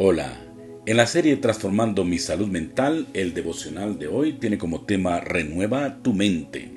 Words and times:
Hola, 0.00 0.32
en 0.86 0.96
la 0.96 1.08
serie 1.08 1.36
Transformando 1.38 2.04
mi 2.04 2.20
salud 2.20 2.46
mental, 2.46 3.08
el 3.14 3.34
devocional 3.34 3.98
de 3.98 4.06
hoy 4.06 4.34
tiene 4.34 4.56
como 4.56 4.82
tema 4.82 5.18
Renueva 5.18 6.04
tu 6.04 6.14
mente. 6.14 6.70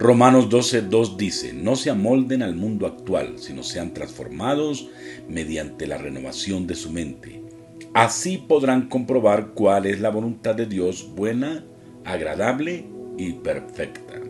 Romanos 0.00 0.48
12.2 0.48 1.16
dice, 1.16 1.52
no 1.52 1.76
se 1.76 1.90
amolden 1.90 2.42
al 2.42 2.56
mundo 2.56 2.88
actual, 2.88 3.38
sino 3.38 3.62
sean 3.62 3.94
transformados 3.94 4.88
mediante 5.28 5.86
la 5.86 5.96
renovación 5.96 6.66
de 6.66 6.74
su 6.74 6.90
mente. 6.90 7.40
Así 7.92 8.36
podrán 8.36 8.88
comprobar 8.88 9.50
cuál 9.54 9.86
es 9.86 10.00
la 10.00 10.10
voluntad 10.10 10.56
de 10.56 10.66
Dios 10.66 11.08
buena, 11.14 11.64
agradable 12.04 12.84
y 13.16 13.34
perfecta. 13.34 14.20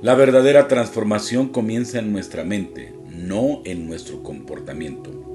La 0.00 0.14
verdadera 0.14 0.68
transformación 0.68 1.48
comienza 1.48 1.98
en 1.98 2.12
nuestra 2.12 2.44
mente, 2.44 2.94
no 3.10 3.62
en 3.64 3.84
nuestro 3.88 4.22
comportamiento. 4.22 5.33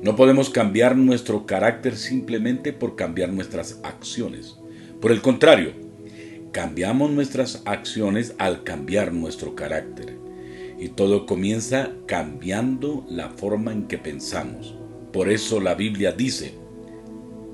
No 0.00 0.14
podemos 0.14 0.48
cambiar 0.48 0.96
nuestro 0.96 1.44
carácter 1.44 1.96
simplemente 1.96 2.72
por 2.72 2.94
cambiar 2.94 3.32
nuestras 3.32 3.80
acciones. 3.82 4.56
Por 5.00 5.10
el 5.10 5.20
contrario, 5.22 5.72
cambiamos 6.52 7.10
nuestras 7.10 7.62
acciones 7.64 8.34
al 8.38 8.62
cambiar 8.62 9.12
nuestro 9.12 9.56
carácter. 9.56 10.16
Y 10.78 10.90
todo 10.90 11.26
comienza 11.26 11.90
cambiando 12.06 13.04
la 13.08 13.30
forma 13.30 13.72
en 13.72 13.88
que 13.88 13.98
pensamos. 13.98 14.76
Por 15.12 15.28
eso 15.28 15.60
la 15.60 15.74
Biblia 15.74 16.12
dice, 16.12 16.54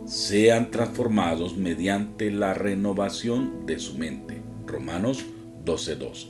sean 0.04 0.70
transformados 0.70 1.56
mediante 1.56 2.30
la 2.30 2.52
renovación 2.52 3.64
de 3.64 3.78
su 3.78 3.96
mente. 3.96 4.42
Romanos 4.66 5.24
12.2. 5.64 6.28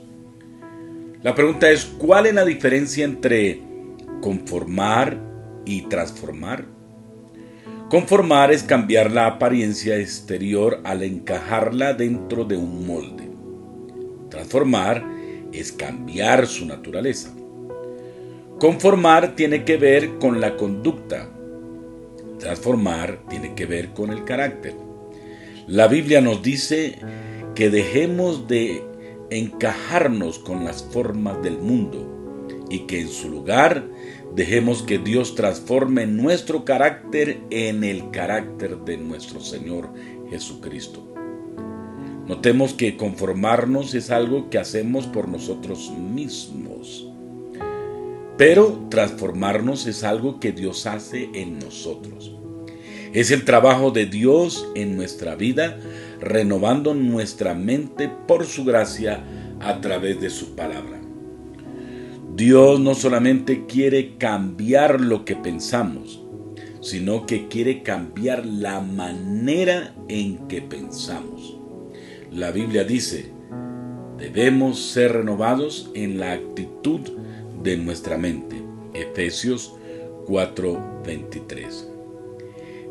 La 1.24 1.34
pregunta 1.34 1.70
es, 1.70 1.84
¿cuál 1.84 2.26
es 2.26 2.34
la 2.34 2.44
diferencia 2.44 3.04
entre 3.04 3.60
conformar 4.20 5.33
y 5.64 5.82
transformar. 5.82 6.66
Conformar 7.90 8.50
es 8.50 8.62
cambiar 8.62 9.10
la 9.10 9.26
apariencia 9.26 9.98
exterior 9.98 10.80
al 10.84 11.02
encajarla 11.02 11.94
dentro 11.94 12.44
de 12.44 12.56
un 12.56 12.86
molde. 12.86 13.28
Transformar 14.30 15.04
es 15.52 15.70
cambiar 15.70 16.46
su 16.46 16.66
naturaleza. 16.66 17.30
Conformar 18.58 19.36
tiene 19.36 19.64
que 19.64 19.76
ver 19.76 20.18
con 20.18 20.40
la 20.40 20.56
conducta. 20.56 21.30
Transformar 22.38 23.20
tiene 23.28 23.54
que 23.54 23.66
ver 23.66 23.90
con 23.90 24.10
el 24.10 24.24
carácter. 24.24 24.74
La 25.66 25.86
Biblia 25.86 26.20
nos 26.20 26.42
dice 26.42 26.98
que 27.54 27.70
dejemos 27.70 28.48
de 28.48 28.82
encajarnos 29.30 30.38
con 30.38 30.64
las 30.64 30.82
formas 30.84 31.42
del 31.42 31.58
mundo 31.58 32.66
y 32.70 32.80
que 32.80 33.00
en 33.00 33.08
su 33.08 33.30
lugar 33.30 33.84
Dejemos 34.34 34.82
que 34.82 34.98
Dios 34.98 35.36
transforme 35.36 36.08
nuestro 36.08 36.64
carácter 36.64 37.38
en 37.50 37.84
el 37.84 38.10
carácter 38.10 38.78
de 38.78 38.96
nuestro 38.96 39.38
Señor 39.38 39.90
Jesucristo. 40.28 41.06
Notemos 42.26 42.74
que 42.74 42.96
conformarnos 42.96 43.94
es 43.94 44.10
algo 44.10 44.50
que 44.50 44.58
hacemos 44.58 45.06
por 45.06 45.28
nosotros 45.28 45.92
mismos. 45.96 47.08
Pero 48.36 48.88
transformarnos 48.90 49.86
es 49.86 50.02
algo 50.02 50.40
que 50.40 50.50
Dios 50.50 50.86
hace 50.86 51.30
en 51.34 51.60
nosotros. 51.60 52.34
Es 53.12 53.30
el 53.30 53.44
trabajo 53.44 53.92
de 53.92 54.06
Dios 54.06 54.68
en 54.74 54.96
nuestra 54.96 55.36
vida, 55.36 55.78
renovando 56.20 56.92
nuestra 56.94 57.54
mente 57.54 58.10
por 58.26 58.46
su 58.46 58.64
gracia 58.64 59.22
a 59.60 59.80
través 59.80 60.20
de 60.20 60.30
su 60.30 60.56
palabra. 60.56 61.03
Dios 62.36 62.80
no 62.80 62.96
solamente 62.96 63.64
quiere 63.66 64.16
cambiar 64.16 65.00
lo 65.00 65.24
que 65.24 65.36
pensamos, 65.36 66.20
sino 66.80 67.26
que 67.26 67.46
quiere 67.46 67.84
cambiar 67.84 68.44
la 68.44 68.80
manera 68.80 69.94
en 70.08 70.48
que 70.48 70.60
pensamos. 70.60 71.56
La 72.32 72.50
Biblia 72.50 72.82
dice, 72.82 73.30
debemos 74.18 74.80
ser 74.80 75.12
renovados 75.12 75.92
en 75.94 76.18
la 76.18 76.32
actitud 76.32 77.02
de 77.62 77.76
nuestra 77.76 78.18
mente. 78.18 78.56
Efesios 78.94 79.72
4:23. 80.26 81.88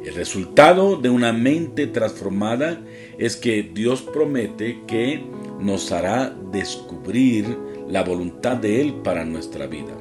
El 0.05 0.15
resultado 0.15 0.95
de 0.95 1.09
una 1.09 1.33
mente 1.33 1.87
transformada 1.87 2.81
es 3.17 3.35
que 3.35 3.61
Dios 3.61 4.03
promete 4.03 4.79
que 4.87 5.21
nos 5.59 5.91
hará 5.91 6.33
descubrir 6.53 7.57
la 7.93 8.03
voluntad 8.03 8.57
de 8.57 8.81
Él 8.81 8.95
para 9.03 9.23
nuestra 9.23 9.67
vida. 9.67 9.93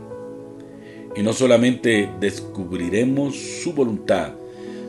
Y 1.15 1.23
no 1.23 1.35
solamente 1.35 2.09
descubriremos 2.21 3.37
su 3.37 3.75
voluntad, 3.75 4.33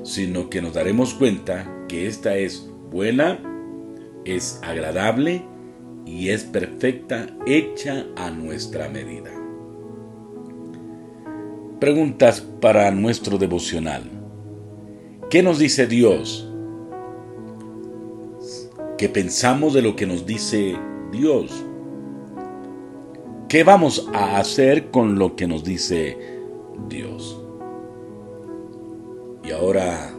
sino 0.04 0.50
que 0.50 0.62
nos 0.62 0.74
daremos 0.74 1.14
cuenta 1.14 1.86
que 1.90 2.08
esta 2.08 2.38
es 2.38 2.66
buena, 2.90 3.42
es 4.24 4.58
agradable 4.64 5.44
y 6.06 6.30
es 6.30 6.46
perfecta, 6.46 7.28
hecha 7.46 8.06
a 8.16 8.32
nuestra 8.32 8.88
medida. 8.88 9.32
Preguntas 11.82 12.40
para 12.62 12.90
nuestro 12.92 13.38
devocional. 13.38 14.04
¿Qué 15.30 15.44
nos 15.44 15.60
dice 15.60 15.88
Dios? 15.88 16.50
¿Qué 18.98 19.10
pensamos 19.10 19.74
de 19.74 19.82
lo 19.82 19.98
que 19.98 20.08
nos 20.08 20.26
dice 20.26 20.78
Dios? 21.12 21.66
¿Qué 23.54 23.64
vamos 23.64 24.10
a 24.16 24.40
hacer 24.40 24.90
con 24.90 25.20
lo 25.20 25.36
que 25.36 25.46
nos 25.46 25.64
dice 25.64 26.18
Dios? 26.90 27.40
Y 29.44 29.52
ahora 29.52 30.12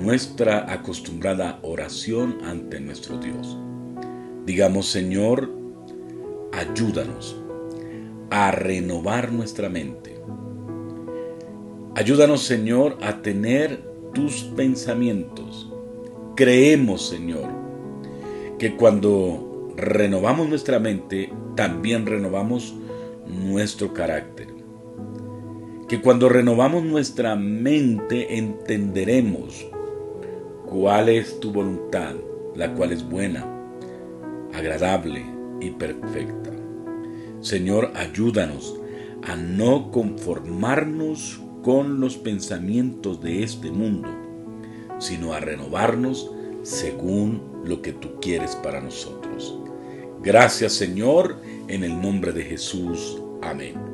nuestra 0.00 0.72
acostumbrada 0.72 1.58
oración 1.62 2.38
ante 2.44 2.78
nuestro 2.78 3.18
Dios. 3.18 3.58
Digamos, 4.46 4.86
Señor, 4.86 5.50
ayúdanos 6.52 7.36
a 8.30 8.52
renovar 8.52 9.32
nuestra 9.32 9.68
mente. 9.68 10.22
Ayúdanos, 11.96 12.44
Señor, 12.44 12.98
a 13.02 13.20
tener 13.20 13.82
tus 14.14 14.44
pensamientos. 14.44 15.72
Creemos, 16.36 17.08
Señor, 17.08 17.50
que 18.60 18.76
cuando 18.76 19.49
renovamos 19.80 20.48
nuestra 20.48 20.78
mente, 20.78 21.32
también 21.56 22.06
renovamos 22.06 22.74
nuestro 23.26 23.92
carácter. 23.92 24.48
Que 25.88 26.00
cuando 26.00 26.28
renovamos 26.28 26.84
nuestra 26.84 27.34
mente 27.34 28.36
entenderemos 28.36 29.66
cuál 30.66 31.08
es 31.08 31.40
tu 31.40 31.50
voluntad, 31.52 32.14
la 32.54 32.72
cual 32.74 32.92
es 32.92 33.08
buena, 33.08 33.46
agradable 34.52 35.24
y 35.60 35.70
perfecta. 35.70 36.50
Señor, 37.40 37.90
ayúdanos 37.94 38.78
a 39.22 39.34
no 39.34 39.90
conformarnos 39.90 41.40
con 41.62 42.00
los 42.00 42.16
pensamientos 42.16 43.20
de 43.20 43.42
este 43.42 43.70
mundo, 43.70 44.08
sino 44.98 45.32
a 45.32 45.40
renovarnos 45.40 46.30
según 46.62 47.49
lo 47.64 47.82
que 47.82 47.92
tú 47.92 48.20
quieres 48.20 48.56
para 48.56 48.80
nosotros. 48.80 49.56
Gracias 50.22 50.74
Señor, 50.74 51.36
en 51.68 51.84
el 51.84 52.00
nombre 52.00 52.32
de 52.32 52.44
Jesús. 52.44 53.20
Amén. 53.42 53.89